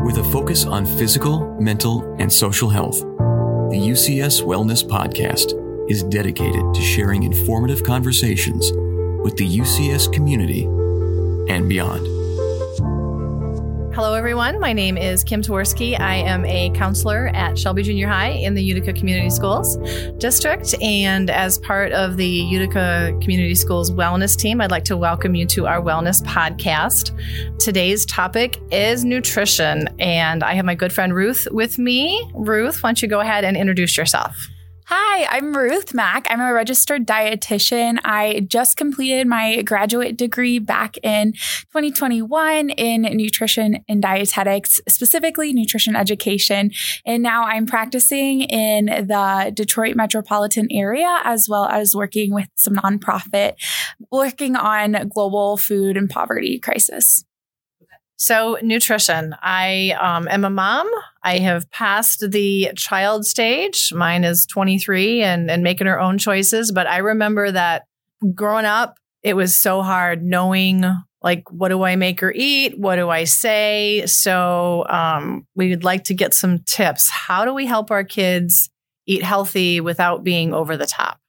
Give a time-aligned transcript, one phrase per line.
[0.00, 5.52] With a focus on physical, mental, and social health, the UCS Wellness Podcast
[5.90, 8.72] is dedicated to sharing informative conversations
[9.22, 10.64] with the UCS community
[11.52, 12.21] and beyond.
[13.94, 14.58] Hello, everyone.
[14.58, 16.00] My name is Kim Twarowski.
[16.00, 19.76] I am a counselor at Shelby Junior High in the Utica Community Schools
[20.16, 20.74] District.
[20.80, 25.44] And as part of the Utica Community Schools Wellness team, I'd like to welcome you
[25.48, 27.12] to our Wellness podcast.
[27.58, 29.90] Today's topic is nutrition.
[29.98, 32.30] And I have my good friend Ruth with me.
[32.32, 34.48] Ruth, why don't you go ahead and introduce yourself?
[34.86, 36.26] Hi, I'm Ruth Mach.
[36.28, 37.98] I'm a registered dietitian.
[38.04, 45.94] I just completed my graduate degree back in 2021 in nutrition and dietetics, specifically nutrition
[45.94, 46.72] education.
[47.06, 52.74] And now I'm practicing in the Detroit metropolitan area as well as working with some
[52.74, 53.54] nonprofit,
[54.10, 57.24] working on global food and poverty crisis.
[58.16, 59.34] So, nutrition.
[59.42, 60.90] I um, am a mom.
[61.24, 63.92] I have passed the child stage.
[63.94, 66.72] Mine is 23 and, and making her own choices.
[66.72, 67.84] But I remember that
[68.34, 70.84] growing up, it was so hard knowing
[71.22, 72.76] like, what do I make her eat?
[72.76, 74.04] What do I say?
[74.06, 77.08] So, um, we'd like to get some tips.
[77.08, 78.70] How do we help our kids
[79.06, 81.21] eat healthy without being over the top?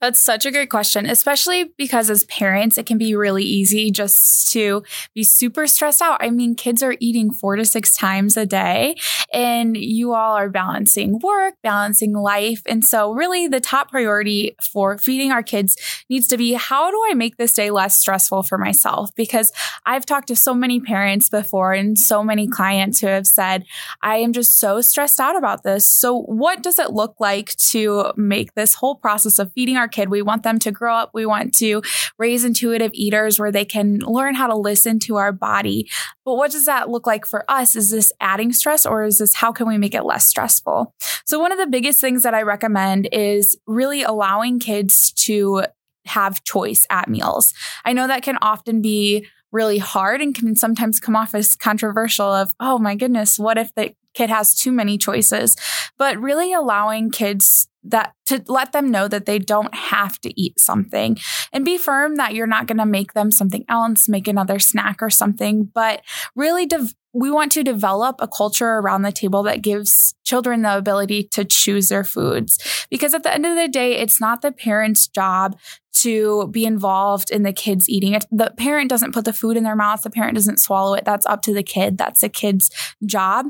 [0.00, 4.50] That's such a great question, especially because as parents, it can be really easy just
[4.52, 4.82] to
[5.14, 6.22] be super stressed out.
[6.22, 8.96] I mean, kids are eating four to six times a day,
[9.30, 12.62] and you all are balancing work, balancing life.
[12.64, 15.76] And so, really, the top priority for feeding our kids
[16.08, 19.14] needs to be how do I make this day less stressful for myself?
[19.14, 19.52] Because
[19.84, 23.66] I've talked to so many parents before and so many clients who have said,
[24.00, 25.90] I am just so stressed out about this.
[25.90, 30.10] So, what does it look like to make this whole process of feeding our kid.
[30.10, 31.10] We want them to grow up.
[31.12, 31.82] We want to
[32.18, 35.88] raise intuitive eaters where they can learn how to listen to our body.
[36.24, 37.76] But what does that look like for us?
[37.76, 40.94] Is this adding stress or is this how can we make it less stressful?
[41.26, 45.64] So, one of the biggest things that I recommend is really allowing kids to
[46.06, 47.54] have choice at meals.
[47.84, 52.26] I know that can often be really hard and can sometimes come off as controversial
[52.26, 55.56] of, oh my goodness, what if the kid has too many choices?
[55.98, 60.58] But really allowing kids that to let them know that they don't have to eat
[60.60, 61.16] something
[61.52, 65.02] and be firm that you're not going to make them something else, make another snack
[65.02, 66.02] or something, but
[66.36, 70.76] really dev- we want to develop a culture around the table that gives children the
[70.76, 72.86] ability to choose their foods.
[72.88, 75.58] Because at the end of the day, it's not the parent's job
[75.92, 78.24] to be involved in the kids eating it.
[78.30, 80.02] The parent doesn't put the food in their mouth.
[80.02, 81.04] The parent doesn't swallow it.
[81.04, 81.98] That's up to the kid.
[81.98, 82.70] That's the kid's
[83.04, 83.46] job.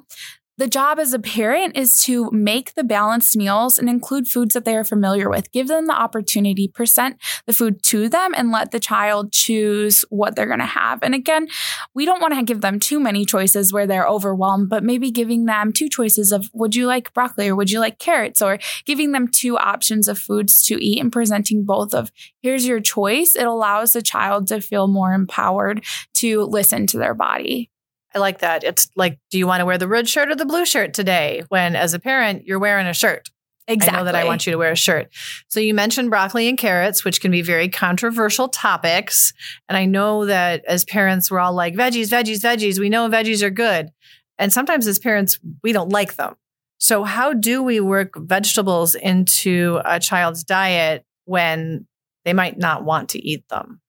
[0.58, 4.66] The job as a parent is to make the balanced meals and include foods that
[4.66, 5.50] they are familiar with.
[5.52, 7.16] Give them the opportunity, present
[7.46, 11.02] the food to them, and let the child choose what they're going to have.
[11.02, 11.48] And again,
[11.94, 15.46] we don't want to give them too many choices where they're overwhelmed, but maybe giving
[15.46, 19.12] them two choices of would you like broccoli or would you like carrots, or giving
[19.12, 22.10] them two options of foods to eat and presenting both of
[22.42, 23.34] here's your choice.
[23.34, 25.84] It allows the child to feel more empowered
[26.14, 27.69] to listen to their body.
[28.14, 28.64] I like that.
[28.64, 31.42] It's like, do you want to wear the red shirt or the blue shirt today?
[31.48, 33.28] When as a parent, you're wearing a shirt.
[33.68, 33.96] Exactly.
[33.96, 35.10] I know that I want you to wear a shirt.
[35.46, 39.32] So you mentioned broccoli and carrots, which can be very controversial topics.
[39.68, 42.80] And I know that as parents, we're all like, veggies, veggies, veggies.
[42.80, 43.90] We know veggies are good.
[44.38, 46.34] And sometimes as parents, we don't like them.
[46.78, 51.86] So how do we work vegetables into a child's diet when
[52.24, 53.80] they might not want to eat them?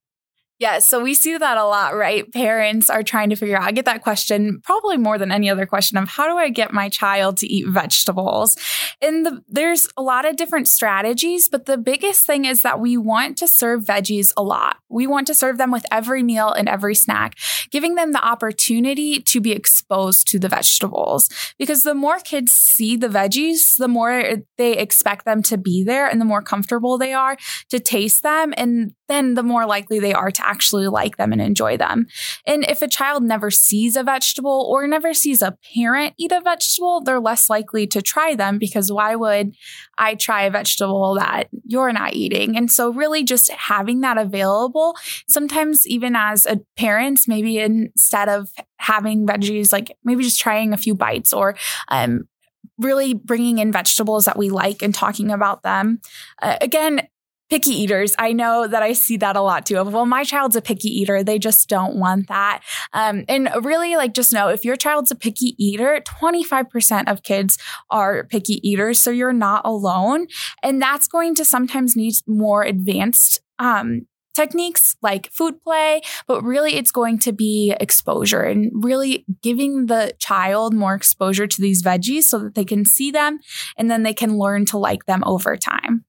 [0.61, 2.31] Yeah, so we see that a lot, right?
[2.31, 3.63] Parents are trying to figure out.
[3.63, 6.71] I get that question probably more than any other question of how do I get
[6.71, 8.55] my child to eat vegetables?
[9.01, 12.95] And the, there's a lot of different strategies, but the biggest thing is that we
[12.95, 14.77] want to serve veggies a lot.
[14.87, 17.39] We want to serve them with every meal and every snack,
[17.71, 21.27] giving them the opportunity to be exposed to the vegetables.
[21.57, 26.07] Because the more kids see the veggies, the more they expect them to be there
[26.07, 27.35] and the more comfortable they are
[27.69, 28.53] to taste them.
[28.57, 32.07] And then the more likely they are to actually like them and enjoy them.
[32.45, 36.41] And if a child never sees a vegetable or never sees a parent eat a
[36.41, 39.55] vegetable, they're less likely to try them because why would
[39.97, 42.57] I try a vegetable that you're not eating?
[42.57, 44.95] And so, really, just having that available,
[45.27, 50.77] sometimes even as a parent, maybe instead of having veggies, like maybe just trying a
[50.77, 51.55] few bites or
[51.87, 52.27] um,
[52.77, 56.01] really bringing in vegetables that we like and talking about them.
[56.41, 57.07] Uh, again,
[57.51, 58.15] picky eaters.
[58.17, 59.83] I know that I see that a lot too.
[59.83, 61.21] Well, my child's a picky eater.
[61.21, 62.61] They just don't want that.
[62.93, 67.57] Um, and really, like, just know if your child's a picky eater, 25% of kids
[67.89, 69.01] are picky eaters.
[69.01, 70.27] So you're not alone.
[70.63, 76.75] And that's going to sometimes need more advanced um, techniques like food play, but really
[76.75, 82.23] it's going to be exposure and really giving the child more exposure to these veggies
[82.23, 83.39] so that they can see them
[83.77, 86.05] and then they can learn to like them over time.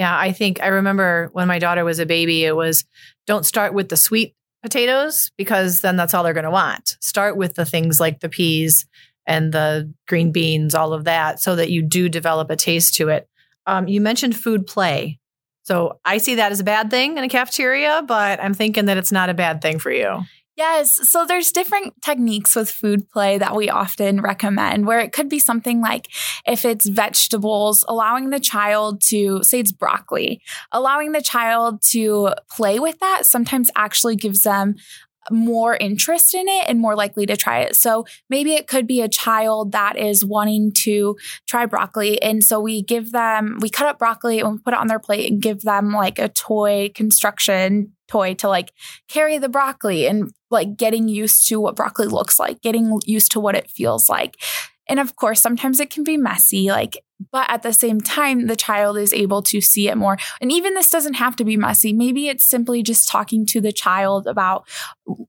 [0.00, 2.86] Yeah, I think I remember when my daughter was a baby, it was
[3.26, 6.96] don't start with the sweet potatoes because then that's all they're going to want.
[7.02, 8.86] Start with the things like the peas
[9.26, 13.10] and the green beans, all of that, so that you do develop a taste to
[13.10, 13.28] it.
[13.66, 15.20] Um, you mentioned food play.
[15.64, 18.96] So I see that as a bad thing in a cafeteria, but I'm thinking that
[18.96, 20.22] it's not a bad thing for you.
[20.60, 21.08] Yes.
[21.08, 25.38] So there's different techniques with food play that we often recommend where it could be
[25.38, 26.08] something like
[26.46, 32.78] if it's vegetables, allowing the child to say it's broccoli, allowing the child to play
[32.78, 34.74] with that sometimes actually gives them
[35.30, 37.76] more interest in it and more likely to try it.
[37.76, 42.20] So maybe it could be a child that is wanting to try broccoli.
[42.22, 45.30] And so we give them, we cut up broccoli and put it on their plate
[45.30, 48.72] and give them like a toy construction toy to like
[49.08, 53.40] carry the broccoli and like getting used to what broccoli looks like, getting used to
[53.40, 54.36] what it feels like.
[54.88, 56.70] And of course, sometimes it can be messy.
[56.70, 56.98] Like
[57.32, 60.16] but at the same time, the child is able to see it more.
[60.40, 61.92] And even this doesn't have to be messy.
[61.92, 64.66] Maybe it's simply just talking to the child about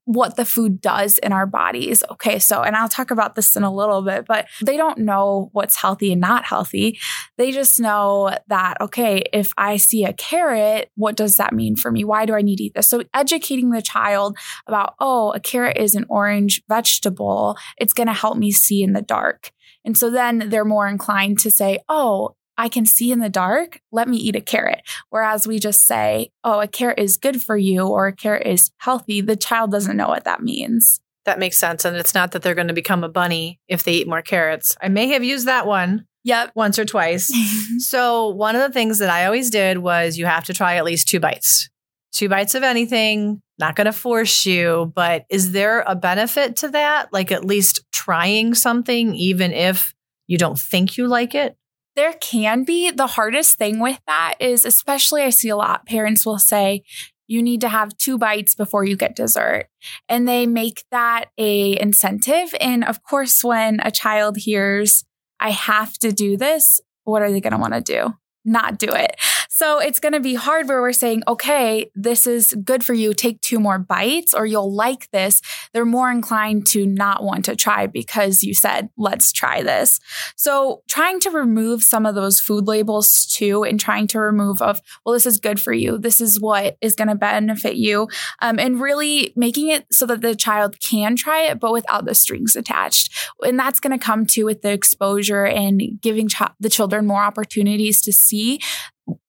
[0.05, 2.03] what the food does in our bodies.
[2.11, 5.49] Okay, so, and I'll talk about this in a little bit, but they don't know
[5.53, 6.99] what's healthy and not healthy.
[7.37, 11.91] They just know that, okay, if I see a carrot, what does that mean for
[11.91, 12.03] me?
[12.03, 12.87] Why do I need to eat this?
[12.87, 18.13] So, educating the child about, oh, a carrot is an orange vegetable, it's going to
[18.13, 19.51] help me see in the dark.
[19.83, 23.81] And so then they're more inclined to say, oh, I can see in the dark.
[23.91, 24.81] Let me eat a carrot.
[25.09, 28.71] Whereas we just say, oh, a carrot is good for you or a carrot is
[28.77, 29.21] healthy.
[29.21, 31.01] The child doesn't know what that means.
[31.25, 31.85] That makes sense.
[31.85, 34.75] And it's not that they're going to become a bunny if they eat more carrots.
[34.81, 36.05] I may have used that one.
[36.23, 36.51] Yep.
[36.53, 37.33] Once or twice.
[37.79, 40.85] so, one of the things that I always did was you have to try at
[40.85, 41.70] least two bites.
[42.11, 46.69] Two bites of anything, not going to force you, but is there a benefit to
[46.69, 47.13] that?
[47.13, 49.93] Like at least trying something, even if
[50.27, 51.55] you don't think you like it?
[51.95, 52.91] There can be.
[52.91, 56.83] The hardest thing with that is, especially I see a lot, parents will say,
[57.31, 59.67] you need to have two bites before you get dessert
[60.09, 65.05] and they make that a incentive and of course when a child hears
[65.39, 68.89] i have to do this what are they going to want to do not do
[68.89, 69.15] it
[69.61, 73.13] so it's going to be hard where we're saying, okay, this is good for you.
[73.13, 75.39] Take two more bites or you'll like this.
[75.71, 79.99] They're more inclined to not want to try because you said, let's try this.
[80.35, 84.81] So trying to remove some of those food labels too and trying to remove of,
[85.05, 85.99] well, this is good for you.
[85.99, 88.07] This is what is going to benefit you.
[88.41, 92.15] Um, and really making it so that the child can try it, but without the
[92.15, 93.15] strings attached.
[93.45, 97.21] And that's going to come to with the exposure and giving ch- the children more
[97.21, 98.59] opportunities to see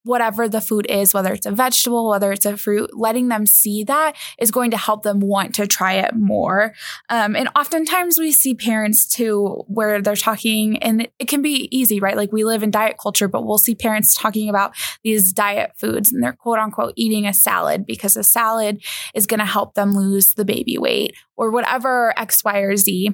[0.05, 3.85] whatever the food is, whether it's a vegetable, whether it's a fruit, letting them see
[3.85, 6.75] that is going to help them want to try it more.
[7.09, 12.01] Um, and oftentimes we see parents too, where they're talking, and it can be easy,
[12.01, 12.17] right?
[12.17, 14.75] Like we live in diet culture, but we'll see parents talking about
[15.05, 18.83] these diet foods and they're quote unquote eating a salad because a salad
[19.15, 23.11] is going to help them lose the baby weight or whatever X, Y, or Z.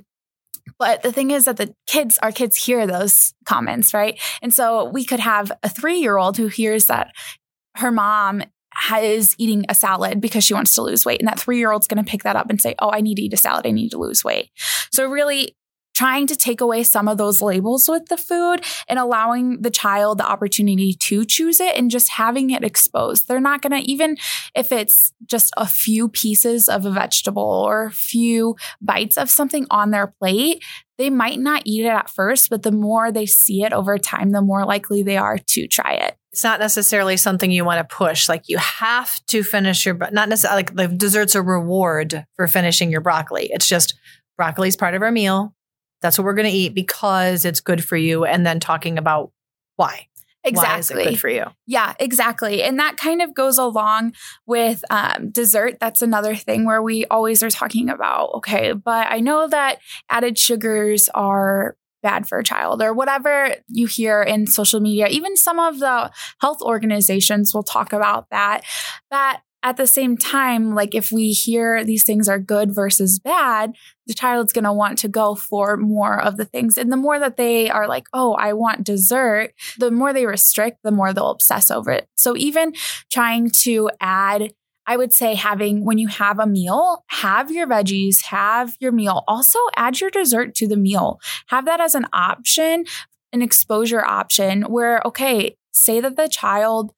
[0.78, 4.20] But the thing is that the kids, our kids hear those comments, right?
[4.42, 7.12] And so we could have a three year old who hears that
[7.76, 8.42] her mom
[9.00, 11.20] is eating a salad because she wants to lose weight.
[11.20, 13.16] And that three year old's going to pick that up and say, Oh, I need
[13.16, 13.66] to eat a salad.
[13.66, 14.50] I need to lose weight.
[14.92, 15.56] So, really,
[15.98, 20.18] trying to take away some of those labels with the food and allowing the child
[20.18, 23.26] the opportunity to choose it and just having it exposed.
[23.26, 24.16] They're not going to, even
[24.54, 29.66] if it's just a few pieces of a vegetable or a few bites of something
[29.72, 30.62] on their plate,
[30.98, 34.30] they might not eat it at first, but the more they see it over time,
[34.30, 36.16] the more likely they are to try it.
[36.30, 38.28] It's not necessarily something you want to push.
[38.28, 42.46] Like you have to finish your, but not necessarily like the dessert's a reward for
[42.46, 43.48] finishing your broccoli.
[43.50, 43.98] It's just
[44.36, 45.56] broccoli is part of our meal.
[46.00, 48.24] That's what we're going to eat because it's good for you.
[48.24, 49.32] And then talking about
[49.76, 50.06] why.
[50.44, 50.68] Exactly.
[50.72, 51.44] Why is it good for you?
[51.66, 52.62] Yeah, exactly.
[52.62, 54.14] And that kind of goes along
[54.46, 55.78] with um, dessert.
[55.80, 59.78] That's another thing where we always are talking about, okay, but I know that
[60.08, 65.08] added sugars are bad for a child or whatever you hear in social media.
[65.08, 68.62] Even some of the health organizations will talk about that,
[69.10, 73.72] that at the same time, like if we hear these things are good versus bad,
[74.06, 76.78] the child's going to want to go for more of the things.
[76.78, 80.78] And the more that they are like, oh, I want dessert, the more they restrict,
[80.84, 82.08] the more they'll obsess over it.
[82.16, 82.72] So even
[83.10, 84.52] trying to add
[84.88, 89.22] I would say having when you have a meal, have your veggies, have your meal.
[89.28, 91.20] Also add your dessert to the meal.
[91.48, 92.86] Have that as an option,
[93.30, 96.92] an exposure option where, okay, say that the child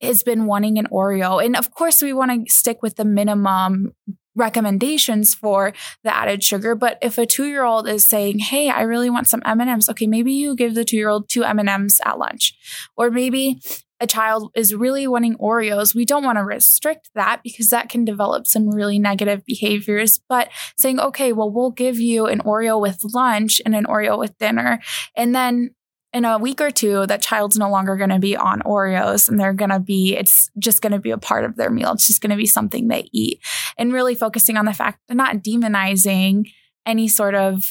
[0.00, 1.44] has been wanting an Oreo.
[1.44, 3.92] And of course, we want to stick with the minimum
[4.34, 5.72] recommendations for
[6.04, 9.88] the added sugar but if a 2-year-old is saying hey i really want some m&ms
[9.88, 12.52] okay maybe you give the 2-year-old two m&ms at lunch
[12.98, 13.58] or maybe
[14.00, 18.04] a child is really wanting Oreos, we don't want to restrict that because that can
[18.04, 20.20] develop some really negative behaviors.
[20.28, 24.36] But saying, okay, well, we'll give you an Oreo with lunch and an Oreo with
[24.38, 24.80] dinner.
[25.16, 25.74] And then
[26.16, 29.38] in a week or two, that child's no longer going to be on Oreos and
[29.38, 31.92] they're going to be, it's just going to be a part of their meal.
[31.92, 33.38] It's just going to be something they eat.
[33.76, 36.46] And really focusing on the fact that not demonizing
[36.86, 37.62] any sort of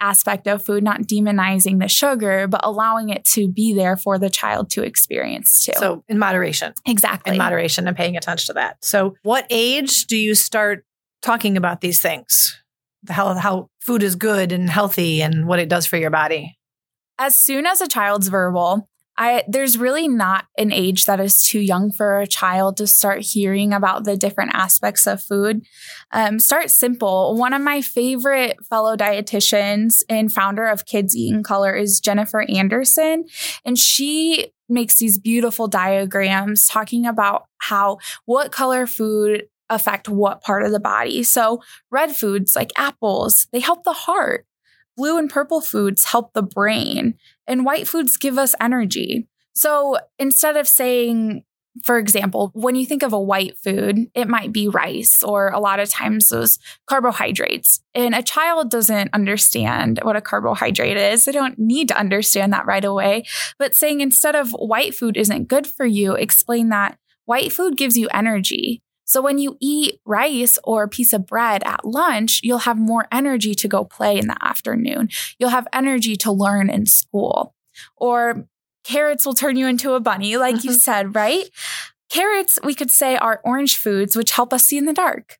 [0.00, 4.28] aspect of food, not demonizing the sugar, but allowing it to be there for the
[4.28, 5.72] child to experience too.
[5.78, 6.74] So, in moderation.
[6.84, 7.32] Exactly.
[7.32, 8.84] In moderation and paying attention to that.
[8.84, 10.84] So, what age do you start
[11.22, 12.60] talking about these things?
[13.08, 16.58] How, how food is good and healthy and what it does for your body?
[17.18, 21.60] As soon as a child's verbal, I there's really not an age that is too
[21.60, 25.62] young for a child to start hearing about the different aspects of food.
[26.10, 27.36] Um, start simple.
[27.36, 33.26] One of my favorite fellow dietitians and founder of Kids Eating Color is Jennifer Anderson,
[33.64, 40.64] and she makes these beautiful diagrams talking about how what color food affect what part
[40.64, 41.22] of the body.
[41.22, 44.46] So red foods like apples, they help the heart.
[44.96, 47.14] Blue and purple foods help the brain,
[47.46, 49.28] and white foods give us energy.
[49.54, 51.44] So instead of saying,
[51.82, 55.58] for example, when you think of a white food, it might be rice or a
[55.58, 57.80] lot of times those carbohydrates.
[57.94, 61.24] And a child doesn't understand what a carbohydrate is.
[61.24, 63.24] They don't need to understand that right away.
[63.58, 67.96] But saying instead of white food isn't good for you, explain that white food gives
[67.96, 68.83] you energy.
[69.04, 73.06] So when you eat rice or a piece of bread at lunch, you'll have more
[73.12, 75.10] energy to go play in the afternoon.
[75.38, 77.54] You'll have energy to learn in school.
[77.96, 78.46] Or
[78.84, 80.68] carrots will turn you into a bunny, like mm-hmm.
[80.68, 81.44] you said, right?
[82.10, 85.38] Carrots, we could say, are orange foods, which help us see in the dark.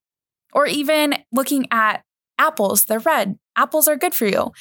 [0.52, 2.04] Or even looking at
[2.38, 3.38] apples, they're red.
[3.56, 4.52] Apples are good for you.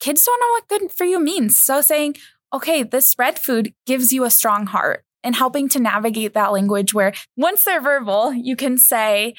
[0.00, 1.60] Kids don't know what good for you means.
[1.60, 2.16] So saying,
[2.52, 6.94] okay, this red food gives you a strong heart and helping to navigate that language
[6.94, 9.34] where once they're verbal, you can say,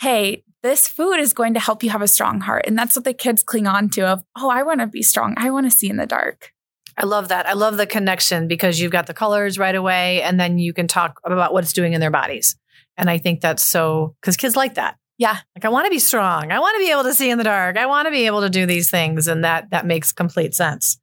[0.00, 2.64] Hey, this food is going to help you have a strong heart.
[2.66, 5.34] And that's what the kids cling on to of, oh, I want to be strong.
[5.36, 6.52] I want to see in the dark.
[6.98, 7.46] I love that.
[7.46, 10.88] I love the connection because you've got the colors right away and then you can
[10.88, 12.56] talk about what it's doing in their bodies.
[12.96, 14.96] And I think that's so because kids like that.
[15.18, 15.38] Yeah.
[15.54, 16.50] Like I want to be strong.
[16.50, 17.76] I want to be able to see in the dark.
[17.76, 19.28] I want to be able to do these things.
[19.28, 20.98] And that that makes complete sense.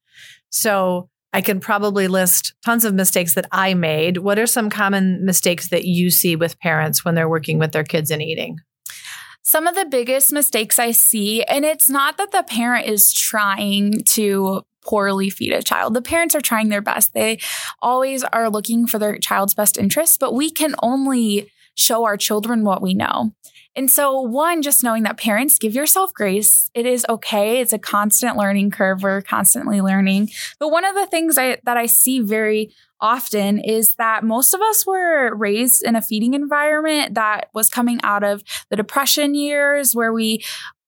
[0.50, 4.18] So I can probably list tons of mistakes that I made.
[4.18, 7.84] What are some common mistakes that you see with parents when they're working with their
[7.84, 8.60] kids and eating?
[9.42, 14.04] Some of the biggest mistakes I see, and it's not that the parent is trying
[14.12, 15.94] to poorly feed a child.
[15.94, 17.14] The parents are trying their best.
[17.14, 17.40] They
[17.82, 22.64] always are looking for their child's best interest, but we can only show our children
[22.64, 23.34] what we know.
[23.76, 26.70] And so, one, just knowing that parents give yourself grace.
[26.76, 27.60] It is okay.
[27.60, 29.02] It's a constant learning curve.
[29.02, 30.30] We're constantly learning.
[30.60, 34.62] But one of the things I, that I see very often is that most of
[34.62, 39.94] us were raised in a feeding environment that was coming out of the depression years
[39.94, 40.44] where we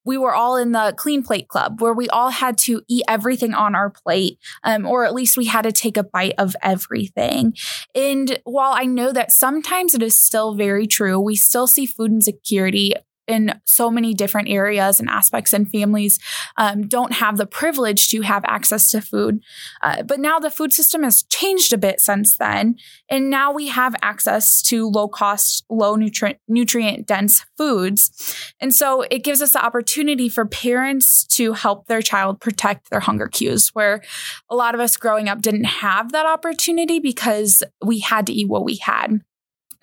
[0.06, 3.54] we were all in the clean plate club where we all had to eat everything
[3.54, 7.56] on our plate, um, or at least we had to take a bite of everything.
[7.94, 12.12] And while I know that sometimes it is still very true, we still see food
[12.12, 12.94] insecurity
[13.28, 16.20] in so many different areas and aspects, and families
[16.58, 19.42] um, don't have the privilege to have access to food.
[19.82, 22.76] Uh, but now the food system has changed a bit since then,
[23.10, 29.02] and now we have access to low cost, low nutrient nutrient dense foods, and so
[29.04, 33.70] it gives us the opportunity for parents to help their child protect their hunger cues.
[33.70, 34.02] Where
[34.50, 38.48] a lot of us growing up didn't have that opportunity because we had to eat
[38.48, 39.22] what we had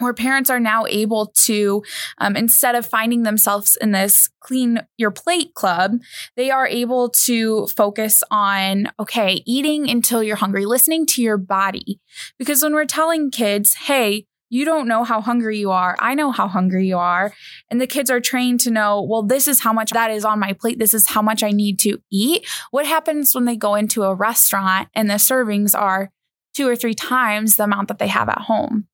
[0.02, 1.82] where parents are now able to,
[2.18, 5.92] um, instead of finding themselves in this clean your plate club,
[6.36, 12.00] they are able to focus on, okay, eating until you're hungry, listening to your body.
[12.38, 15.96] Because when we're telling kids, hey, you don't know how hungry you are.
[15.98, 17.32] I know how hungry you are.
[17.70, 20.38] And the kids are trained to know, well, this is how much that is on
[20.38, 20.78] my plate.
[20.78, 22.46] This is how much I need to eat.
[22.70, 26.10] What happens when they go into a restaurant and the servings are
[26.54, 28.88] two or three times the amount that they have at home?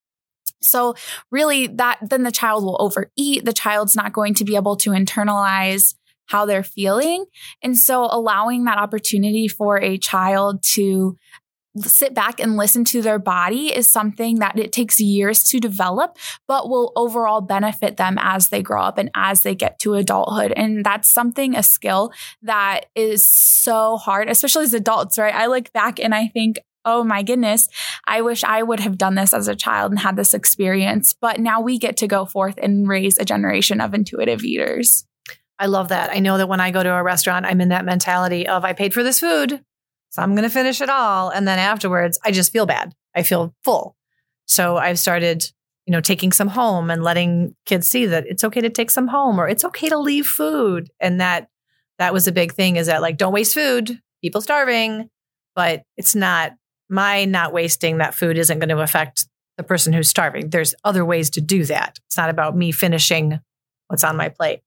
[0.60, 0.94] So
[1.30, 3.44] really that then the child will overeat.
[3.44, 5.94] The child's not going to be able to internalize
[6.26, 7.24] how they're feeling.
[7.62, 11.16] And so allowing that opportunity for a child to
[11.76, 16.18] sit back and listen to their body is something that it takes years to develop,
[16.48, 20.52] but will overall benefit them as they grow up and as they get to adulthood.
[20.56, 22.12] And that's something, a skill
[22.42, 25.34] that is so hard, especially as adults, right?
[25.34, 27.68] I look back and I think, oh my goodness,
[28.06, 31.14] I wish I would have done this as a child and had this experience.
[31.20, 35.04] But now we get to go forth and raise a generation of intuitive eaters.
[35.58, 36.10] I love that.
[36.10, 38.72] I know that when I go to a restaurant, I'm in that mentality of I
[38.72, 39.60] paid for this food,
[40.10, 41.30] so I'm going to finish it all.
[41.30, 42.94] And then afterwards, I just feel bad.
[43.14, 43.96] I feel full.
[44.46, 45.44] So I've started,
[45.84, 49.08] you know, taking some home and letting kids see that it's okay to take some
[49.08, 50.88] home or it's okay to leave food.
[51.00, 51.48] And that
[51.98, 55.10] that was a big thing is that like don't waste food, people starving,
[55.54, 56.52] but it's not
[56.88, 59.26] my not wasting that food isn't going to affect
[59.56, 60.50] the person who's starving.
[60.50, 61.98] There's other ways to do that.
[62.06, 63.40] It's not about me finishing
[63.88, 64.60] what's on my plate.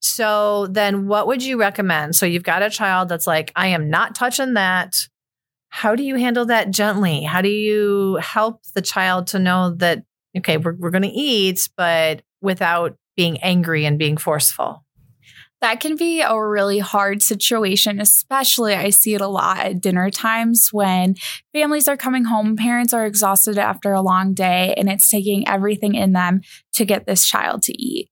[0.00, 2.16] So then what would you recommend?
[2.16, 4.94] So you've got a child that's like, I am not touching that.
[5.68, 7.22] How do you handle that gently?
[7.22, 10.02] How do you help the child to know that,
[10.36, 14.84] okay, we're, we're going to eat, but without being angry and being forceful?
[15.60, 20.10] That can be a really hard situation, especially I see it a lot at dinner
[20.10, 21.16] times when
[21.52, 25.94] families are coming home, parents are exhausted after a long day, and it's taking everything
[25.94, 26.40] in them
[26.74, 28.08] to get this child to eat.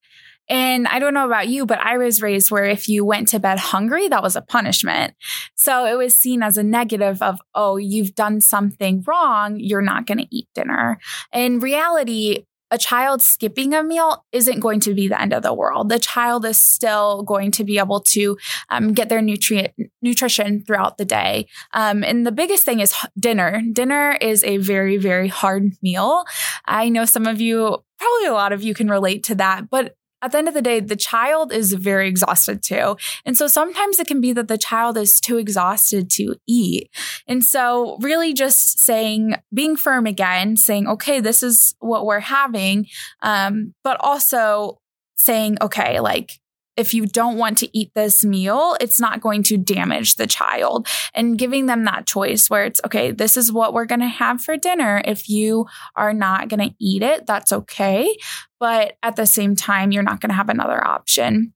[0.51, 3.39] And I don't know about you, but I was raised where if you went to
[3.39, 5.15] bed hungry, that was a punishment.
[5.55, 9.59] So it was seen as a negative of, oh, you've done something wrong.
[9.59, 10.99] You're not going to eat dinner.
[11.35, 15.55] In reality, a child skipping a meal isn't going to be the end of the
[15.55, 15.89] world.
[15.89, 18.37] The child is still going to be able to
[18.69, 19.73] um, get their nutrient
[20.03, 21.47] nutrition throughout the day.
[21.73, 23.63] Um, and the biggest thing is dinner.
[23.73, 26.25] Dinner is a very very hard meal.
[26.65, 29.71] I know some of you, probably a lot of you, can relate to that.
[29.71, 32.97] But at the end of the day, the child is very exhausted too.
[33.25, 36.91] And so sometimes it can be that the child is too exhausted to eat.
[37.27, 42.87] And so, really, just saying, being firm again, saying, okay, this is what we're having,
[43.23, 44.81] um, but also
[45.17, 46.33] saying, okay, like,
[46.79, 50.87] if you don't want to eat this meal, it's not going to damage the child.
[51.13, 54.41] And giving them that choice where it's, okay, this is what we're going to have
[54.41, 55.03] for dinner.
[55.05, 55.67] If you
[55.97, 58.17] are not going to eat it, that's okay.
[58.61, 61.53] But at the same time, you're not going to have another option.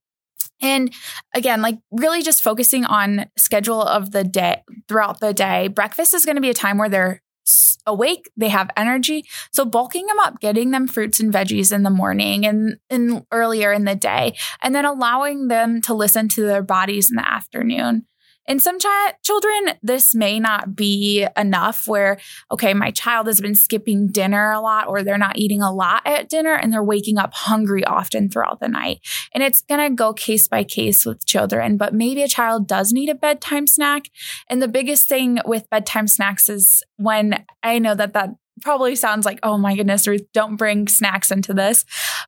[0.60, 0.92] And
[1.34, 5.68] again, like really just focusing on schedule of the day throughout the day.
[5.68, 7.21] Breakfast is going to be a time where they're
[7.86, 9.24] awake, they have energy.
[9.52, 13.72] So bulking them up, getting them fruits and veggies in the morning and, and earlier
[13.72, 18.06] in the day, and then allowing them to listen to their bodies in the afternoon.
[18.48, 18.86] In some ch-
[19.22, 22.18] children, this may not be enough where,
[22.50, 26.02] okay, my child has been skipping dinner a lot or they're not eating a lot
[26.04, 29.00] at dinner and they're waking up hungry often throughout the night.
[29.32, 32.92] And it's going to go case by case with children, but maybe a child does
[32.92, 34.06] need a bedtime snack.
[34.48, 39.24] And the biggest thing with bedtime snacks is when I know that that probably sounds
[39.24, 41.84] like, oh my goodness, Ruth, don't bring snacks into this.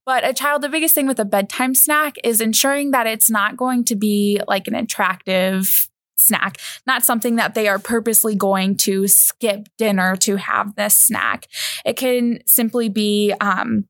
[0.07, 3.57] But a child, the biggest thing with a bedtime snack is ensuring that it's not
[3.57, 5.89] going to be like an attractive
[6.25, 11.47] snack, not something that they are purposely going to skip dinner to have this snack.
[11.85, 13.87] It can simply be um,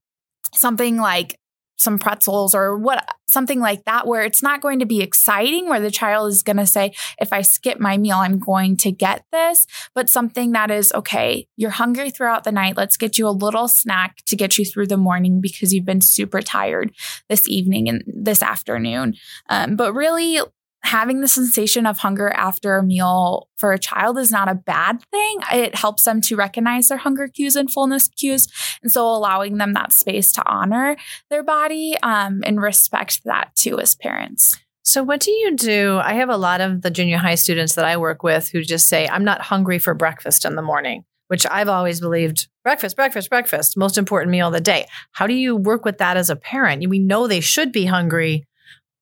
[0.53, 1.39] something like
[1.77, 5.81] some pretzels or what something like that where it's not going to be exciting where
[5.81, 9.25] the child is going to say if i skip my meal i'm going to get
[9.33, 9.67] this.
[9.95, 12.77] But something that is okay you're hungry throughout the night.
[12.77, 16.01] Let's get you a little snack to get you through the morning because you've been
[16.01, 16.93] super tired
[17.29, 19.15] this evening and this afternoon.
[19.49, 20.41] Um, but really
[20.85, 25.03] having the sensation of hunger after a meal for a child is not a bad
[25.11, 25.39] thing.
[25.53, 28.49] It helps them to recognize their hunger cues and fullness cues.
[28.83, 30.97] And so allowing them that space to honor
[31.31, 34.59] their body um, and respect that too as parents.
[34.87, 35.99] So, what do you do?
[36.03, 38.87] I have a lot of the junior high students that I work with who just
[38.87, 43.31] say, I'm not hungry for breakfast in the morning, which I've always believed breakfast, breakfast,
[43.31, 44.87] breakfast, most important meal of the day.
[45.13, 46.87] How do you work with that as a parent?
[46.87, 48.47] We know they should be hungry,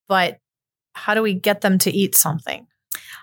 [0.06, 0.38] but
[0.94, 2.66] how do we get them to eat something?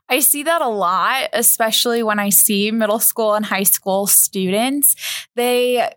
[0.10, 4.95] I see that a lot, especially when I see middle school and high school students.
[5.36, 5.88] They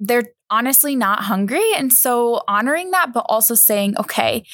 [0.00, 4.44] they're honestly not hungry and so honoring that but also saying, "Okay,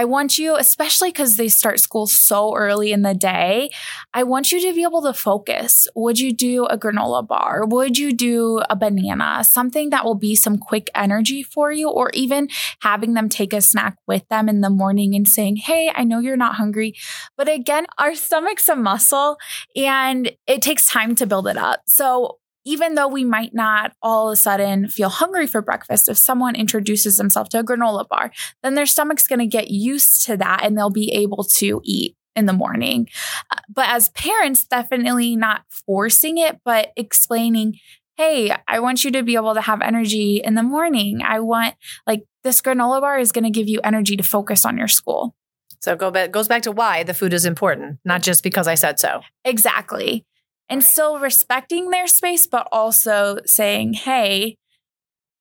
[0.00, 3.68] I want you, especially because they start school so early in the day,
[4.14, 5.86] I want you to be able to focus.
[5.94, 7.66] Would you do a granola bar?
[7.66, 9.44] Would you do a banana?
[9.44, 12.48] Something that will be some quick energy for you, or even
[12.80, 16.20] having them take a snack with them in the morning and saying, Hey, I know
[16.20, 16.94] you're not hungry.
[17.36, 19.36] But again, our stomach's a muscle
[19.76, 21.82] and it takes time to build it up.
[21.86, 26.18] So even though we might not all of a sudden feel hungry for breakfast, if
[26.18, 28.30] someone introduces themselves to a granola bar,
[28.62, 32.16] then their stomach's going to get used to that and they'll be able to eat
[32.36, 33.08] in the morning.
[33.50, 37.76] Uh, but as parents, definitely not forcing it, but explaining,
[38.16, 41.22] hey, I want you to be able to have energy in the morning.
[41.24, 41.74] I want,
[42.06, 45.34] like, this granola bar is going to give you energy to focus on your school.
[45.80, 48.68] So it go back, goes back to why the food is important, not just because
[48.68, 49.22] I said so.
[49.44, 50.26] Exactly.
[50.70, 54.56] And still respecting their space, but also saying, hey,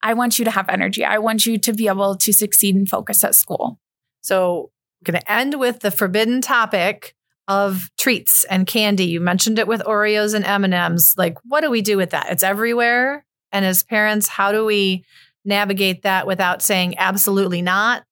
[0.01, 1.05] I want you to have energy.
[1.05, 3.79] I want you to be able to succeed and focus at school.
[4.21, 7.15] So, I'm going to end with the forbidden topic
[7.49, 9.05] of treats and candy.
[9.05, 11.15] You mentioned it with Oreos and M&Ms.
[11.17, 12.27] Like what do we do with that?
[12.29, 13.25] It's everywhere.
[13.51, 15.03] And as parents, how do we
[15.43, 18.03] navigate that without saying absolutely not,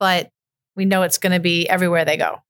[0.00, 0.28] but
[0.74, 2.42] we know it's going to be everywhere they go?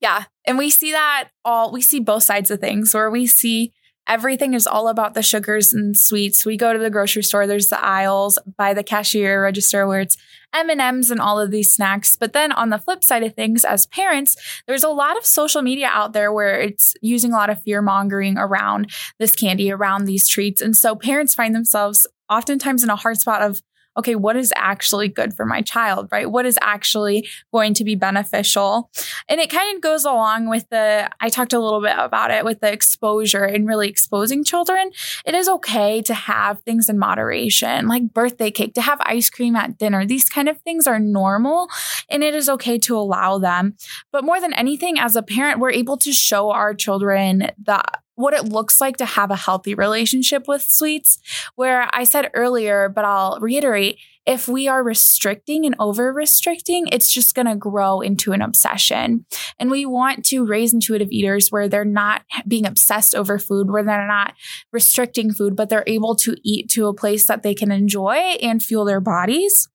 [0.00, 0.24] Yeah.
[0.46, 3.72] And we see that all, we see both sides of things where we see
[4.08, 6.46] everything is all about the sugars and sweets.
[6.46, 10.16] We go to the grocery store, there's the aisles by the cashier register where it's
[10.54, 12.16] M&Ms and all of these snacks.
[12.16, 15.62] But then on the flip side of things as parents, there's a lot of social
[15.62, 20.04] media out there where it's using a lot of fear mongering around this candy, around
[20.04, 20.60] these treats.
[20.60, 23.60] And so parents find themselves oftentimes in a hard spot of
[23.96, 26.30] okay, what is actually good for my child, right?
[26.30, 28.90] What is actually going to be beneficial?
[29.28, 32.44] And it kind of goes along with the, I talked a little bit about it
[32.44, 34.90] with the exposure and really exposing children.
[35.24, 39.56] It is okay to have things in moderation, like birthday cake, to have ice cream
[39.56, 40.06] at dinner.
[40.06, 41.68] These kind of things are normal
[42.08, 43.76] and it is okay to allow them.
[44.12, 47.82] But more than anything, as a parent, we're able to show our children the
[48.16, 51.18] what it looks like to have a healthy relationship with sweets.
[51.54, 57.12] Where I said earlier, but I'll reiterate if we are restricting and over restricting, it's
[57.12, 59.24] just going to grow into an obsession.
[59.58, 63.84] And we want to raise intuitive eaters where they're not being obsessed over food, where
[63.84, 64.34] they're not
[64.72, 68.62] restricting food, but they're able to eat to a place that they can enjoy and
[68.62, 69.68] fuel their bodies.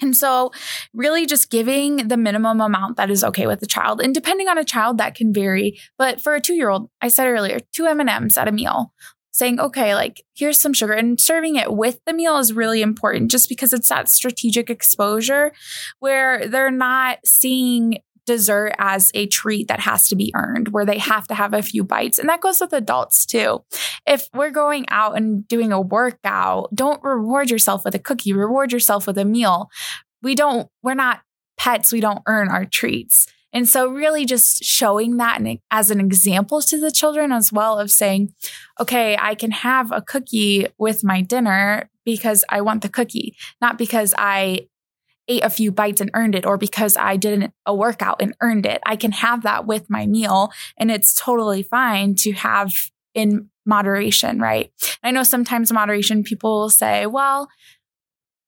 [0.00, 0.50] And so,
[0.94, 4.58] really, just giving the minimum amount that is okay with the child, and depending on
[4.58, 5.78] a child, that can vary.
[5.98, 8.92] But for a two-year-old, I said earlier, two M and M's at a meal,
[9.30, 13.30] saying, "Okay, like here's some sugar," and serving it with the meal is really important,
[13.30, 15.52] just because it's that strategic exposure
[15.98, 20.98] where they're not seeing dessert as a treat that has to be earned, where they
[20.98, 22.18] have to have a few bites.
[22.18, 23.64] And that goes with adults too.
[24.06, 28.72] If we're going out and doing a workout, don't reward yourself with a cookie, reward
[28.72, 29.70] yourself with a meal.
[30.22, 31.22] We don't, we're not
[31.58, 33.26] pets, we don't earn our treats.
[33.52, 37.90] And so, really, just showing that as an example to the children as well of
[37.90, 38.32] saying,
[38.78, 43.76] okay, I can have a cookie with my dinner because I want the cookie, not
[43.76, 44.68] because I
[45.30, 48.66] ate a few bites and earned it or because I did a workout and earned
[48.66, 48.82] it.
[48.84, 52.72] I can have that with my meal and it's totally fine to have
[53.14, 54.72] in moderation, right?
[55.02, 57.48] I know sometimes moderation people will say, well,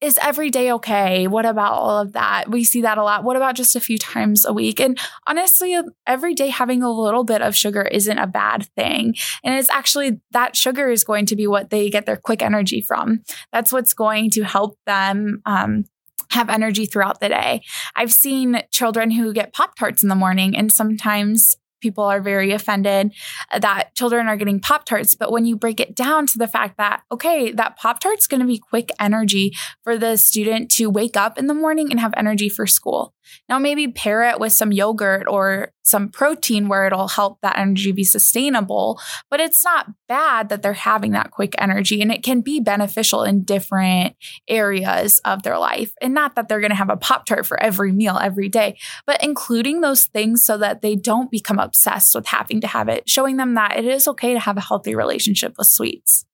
[0.01, 1.29] is every day okay?
[1.29, 2.51] What about all of that?
[2.51, 3.23] We see that a lot.
[3.23, 4.81] What about just a few times a week?
[4.81, 9.15] And honestly, every day having a little bit of sugar isn't a bad thing.
[9.45, 12.81] And it's actually that sugar is going to be what they get their quick energy
[12.81, 13.23] from.
[13.53, 15.85] That's what's going to help them um,
[16.31, 17.63] have energy throughout the day.
[17.97, 22.53] I've seen children who get Pop Tarts in the morning, and sometimes people are very
[22.53, 23.13] offended
[23.59, 25.15] that children are getting Pop Tarts.
[25.15, 28.41] But when you break it down to the fact that, okay, that Pop Tart's going
[28.41, 32.15] to be quick energy for the student to wake up in the morning and have
[32.17, 33.15] energy for school.
[33.49, 37.93] Now, maybe pair it with some yogurt or some protein where it'll help that energy
[37.93, 42.41] be sustainable, but it's not bad that they're having that quick energy and it can
[42.41, 44.17] be beneficial in different
[44.49, 45.93] areas of their life.
[46.01, 48.79] And not that they're going to have a Pop Tart for every meal every day,
[49.07, 53.09] but including those things so that they don't become obsessed with having to have it,
[53.09, 56.27] showing them that it is okay to have a healthy relationship with sweets.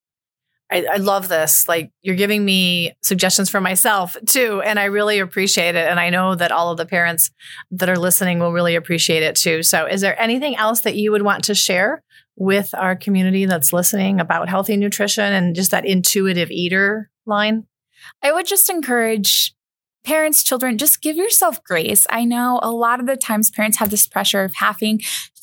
[0.71, 1.67] I, I, love this.
[1.67, 4.61] Like you're giving me suggestions for myself too.
[4.63, 5.89] And I really appreciate it.
[5.89, 7.31] And I know that all of the parents
[7.71, 9.63] that are listening will really appreciate it too.
[9.63, 12.03] So is there anything else that you would want to share
[12.37, 17.67] with our community that's listening about healthy nutrition and just that intuitive eater line?
[18.23, 19.55] I would just encourage
[20.05, 22.07] parents, children, just give yourself grace.
[22.11, 25.01] I know a lot of the times parents have this pressure of having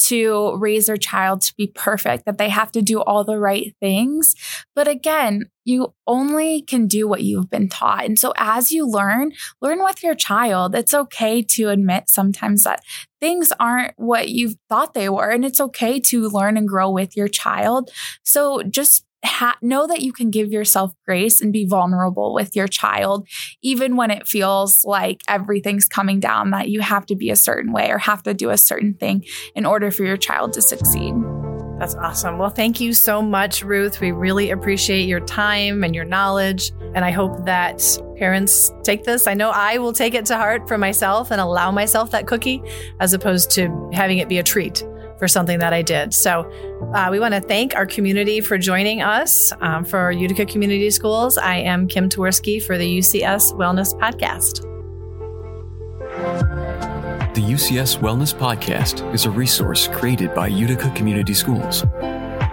[0.07, 3.75] to raise their child to be perfect, that they have to do all the right
[3.79, 4.35] things.
[4.75, 8.05] But again, you only can do what you've been taught.
[8.05, 10.75] And so as you learn, learn with your child.
[10.75, 12.81] It's okay to admit sometimes that
[13.19, 15.29] things aren't what you thought they were.
[15.29, 17.89] And it's okay to learn and grow with your child.
[18.23, 22.67] So just ha- know that you can give yourself grace and be vulnerable with your
[22.67, 23.27] child,
[23.61, 27.71] even when it feels like everything's coming down, that you have to be a certain
[27.71, 29.23] way or have to do a certain thing
[29.55, 31.13] in order for your child to succeed.
[31.79, 32.37] That's awesome.
[32.37, 33.99] Well, thank you so much, Ruth.
[33.99, 36.71] We really appreciate your time and your knowledge.
[36.93, 37.83] And I hope that
[38.17, 39.27] parents take this.
[39.27, 42.61] I know I will take it to heart for myself and allow myself that cookie
[43.01, 44.85] as opposed to having it be a treat
[45.17, 46.13] for something that I did.
[46.13, 46.49] So
[46.93, 51.37] uh, we want to thank our community for joining us um, for Utica Community Schools.
[51.37, 54.61] I am Kim Twarowski for the UCS Wellness Podcast.
[57.35, 61.81] The UCS Wellness Podcast is a resource created by Utica Community Schools.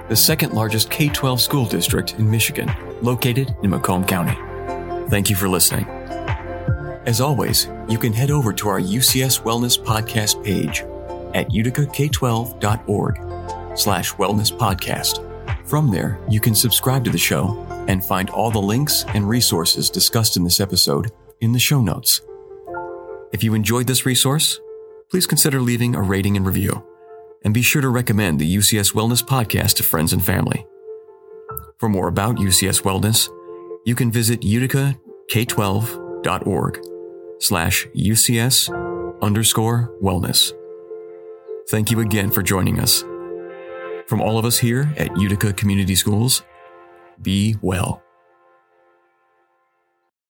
[0.09, 2.70] the second largest K 12 school district in Michigan,
[3.01, 4.37] located in Macomb County.
[5.09, 5.87] Thank you for listening.
[7.07, 10.85] As always, you can head over to our UCS Wellness Podcast page
[11.35, 15.29] at uticak12.org slash wellness podcast.
[15.66, 19.90] From there, you can subscribe to the show and find all the links and resources
[19.90, 22.21] discussed in this episode in the show notes.
[23.33, 24.61] If you enjoyed this resource,
[25.11, 26.85] please consider leaving a rating and review.
[27.45, 30.64] And be sure to recommend the UCS Wellness podcast to friends and family.
[31.79, 33.29] For more about UCS Wellness,
[33.85, 36.81] you can visit uticak12.org
[37.40, 40.53] slash UCS underscore wellness.
[41.68, 43.03] Thank you again for joining us.
[44.07, 46.42] From all of us here at Utica Community Schools,
[47.22, 48.02] be well.